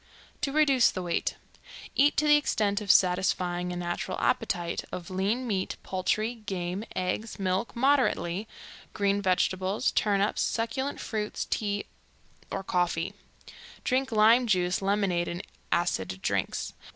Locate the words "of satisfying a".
2.81-3.75